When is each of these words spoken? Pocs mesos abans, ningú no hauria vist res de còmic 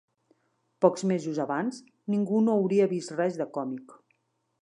Pocs 0.85 1.03
mesos 1.09 1.41
abans, 1.43 1.77
ningú 2.15 2.41
no 2.47 2.57
hauria 2.61 2.89
vist 2.95 3.15
res 3.19 3.39
de 3.43 3.47
còmic 3.59 3.97